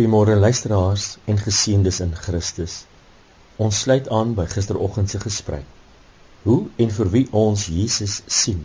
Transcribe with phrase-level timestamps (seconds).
[0.00, 2.74] Goeiemôre luisteraars en geseëndes in Christus.
[3.56, 5.66] Ons sluit aan by gisteroggend se gesprek.
[6.42, 8.62] Hoe en vir wie ons Jesus sien?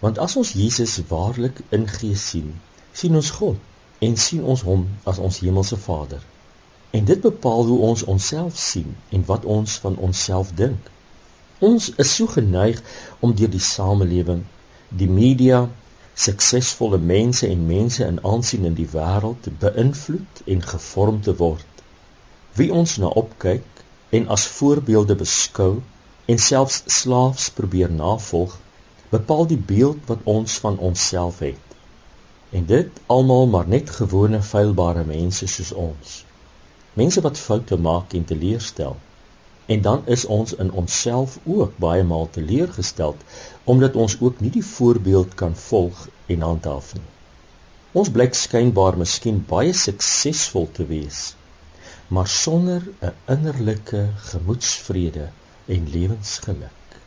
[0.00, 2.54] Want as ons Jesus waarlik in Gees sien,
[2.92, 6.24] sien ons God en sien ons hom as ons hemelse Vader.
[6.90, 10.88] En dit bepaal hoe ons onsself sien en wat ons van onsself dink.
[11.60, 12.80] Ons is so geneig
[13.20, 14.46] om deur die samelewing,
[14.88, 15.66] die media
[16.16, 21.82] suksesvolle mense en mense in aansien in die wêreld beïnvloed en gevorm te word.
[22.56, 23.82] Wie ons na opkyk
[24.18, 25.72] en as voorbeelde beskou
[26.32, 28.56] en selfs slaafs probeer navolg,
[29.12, 31.76] bepaal die beeld wat ons van onsself het.
[32.50, 36.16] En dit almal maar net gewone feilbare mense soos ons.
[36.94, 38.96] Mense wat foute maak en teleurstel.
[39.66, 43.22] En dan is ons in onsself ook baie maal teleurgesteld
[43.64, 47.08] omdat ons ook nie die voorbeeld kan volg en handhaaf nie.
[47.92, 51.34] Ons blyk skynbaar miskien baie suksesvol te wees,
[52.08, 55.28] maar sonder 'n innerlike gemoedsvrede
[55.66, 57.00] en lewensgeluk.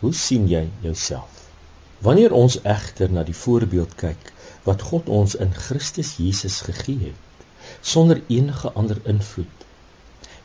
[0.00, 1.48] Hoe sien jy jouself?
[1.98, 4.32] Wanneer ons egter na die voorbeeld kyk
[4.64, 7.44] wat God ons in Christus Jesus gegee het,
[7.80, 9.66] sonder enige ander invloed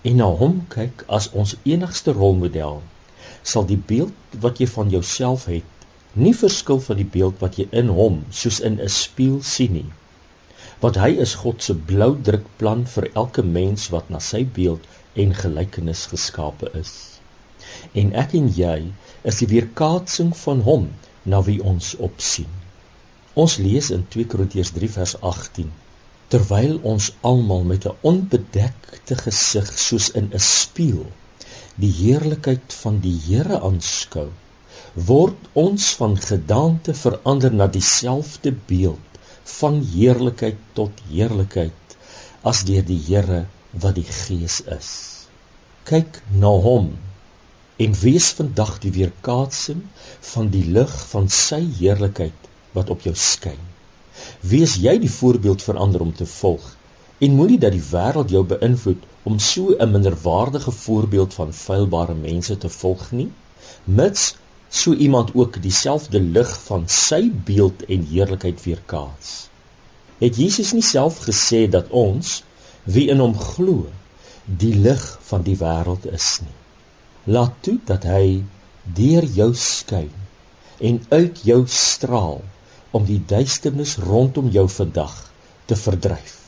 [0.10, 2.76] en na hom kyk as ons enigste rolmodel,
[3.52, 5.86] sal die beeld wat jy van jouself het,
[6.26, 9.90] nie verskil van die beeld wat jy in hom soos in 'n spieël sien nie.
[10.84, 14.86] Want hy is God se blou drukplan vir elke mens wat na sy beeld
[15.26, 16.94] en gelykenis geskape is.
[18.04, 18.78] En ek en jy
[19.32, 20.90] is die weerkaatsing van hom
[21.24, 22.52] na wie ons opsien.
[23.34, 25.74] Ons lees in 2 Korintiërs 3 vers 18
[26.34, 31.10] terwyl ons almal met 'n onbedekte gesig soos in 'n spieël
[31.84, 34.30] die heerlikheid van die Here aanskou
[35.10, 39.20] word ons van gedaante verander na dieselfde beeld
[39.58, 41.98] van heerlikheid tot heerlikheid
[42.52, 43.42] as deur die Here
[43.86, 44.92] wat die Gees is.
[45.92, 46.90] Kyk na hom
[47.86, 49.84] en wees vandag die weerkaatsing
[50.34, 53.75] van die lig van sy heerlikheid wat op jou skyn
[54.42, 56.76] Wees jy die voorbeeld vir ander om te volg
[57.26, 62.58] en moenie dat die wêreld jou beïnvloed om so 'n minderwaardige voorbeeld van feilbare mense
[62.58, 63.32] te volg nie,
[63.84, 64.36] mits
[64.70, 69.50] so iemand ook dieselfde lig van sy beeld en heerlikheid weerkaats.
[70.18, 72.44] Het Jesus nie self gesê dat ons
[72.84, 73.88] wie in hom glo,
[74.46, 76.58] die lig van die wêreld is nie?
[77.24, 78.44] Laat toe dat hy
[79.00, 80.12] deur jou skyn
[80.80, 82.42] en uit jou straal
[82.96, 85.16] om die duisternis rondom jou vandag
[85.66, 86.45] te verdryf.